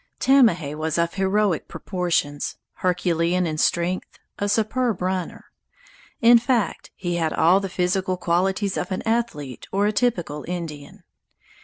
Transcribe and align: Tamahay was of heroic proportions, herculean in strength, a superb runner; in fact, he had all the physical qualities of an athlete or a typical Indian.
Tamahay 0.19 0.73
was 0.73 0.97
of 0.97 1.13
heroic 1.13 1.67
proportions, 1.67 2.57
herculean 2.77 3.45
in 3.45 3.59
strength, 3.59 4.17
a 4.39 4.49
superb 4.49 4.99
runner; 4.99 5.51
in 6.21 6.39
fact, 6.39 6.89
he 6.95 7.17
had 7.17 7.31
all 7.33 7.59
the 7.59 7.69
physical 7.69 8.17
qualities 8.17 8.77
of 8.77 8.91
an 8.91 9.03
athlete 9.03 9.67
or 9.71 9.85
a 9.85 9.91
typical 9.91 10.43
Indian. 10.47 11.03